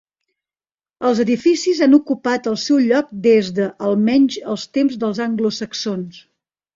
Els 1.09 1.19
edificis 1.23 1.81
han 1.85 1.91
ocupat 1.97 2.49
el 2.51 2.57
seu 2.61 2.79
lloc 2.85 3.11
des 3.27 3.51
de, 3.59 3.67
almenys 3.89 4.39
els 4.55 4.65
temps 4.79 4.97
dels 5.05 5.21
anglosaxons. 5.27 6.19